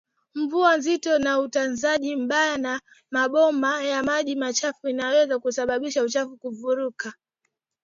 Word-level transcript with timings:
Mvua 0.35 0.77
nzito 0.77 1.19
na 1.19 1.39
utunzaji 1.39 2.15
mbaya 2.15 2.51
wa 2.71 2.81
mabomba 3.11 3.83
ya 3.83 4.03
maji 4.03 4.35
machafu 4.35 4.87
inaweza 4.87 5.39
kusababisha 5.39 6.03
uchafu 6.03 6.37
kufurika 6.37 7.13